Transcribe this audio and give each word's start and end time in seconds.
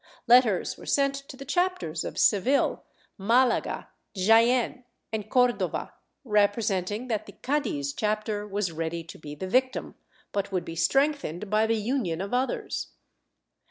Letters 0.25 0.77
were 0.79 0.87
sent 0.87 1.13
to 1.13 1.37
the 1.37 1.45
chapters 1.45 2.03
of 2.03 2.17
Seville, 2.17 2.83
Malaga, 3.19 3.89
Jaen 4.15 4.83
and 5.13 5.29
Cordova, 5.29 5.93
representing 6.23 7.07
that 7.07 7.27
the 7.27 7.33
Cadiz 7.33 7.93
chapter 7.93 8.47
was 8.47 8.71
ready 8.71 9.03
to 9.03 9.19
be 9.19 9.35
the 9.35 9.47
victim, 9.47 9.93
but 10.31 10.51
would 10.51 10.65
be 10.65 10.75
strengthened 10.75 11.51
by 11.51 11.67
the 11.67 11.75
union 11.77 12.19
of 12.19 12.33
others. 12.33 12.87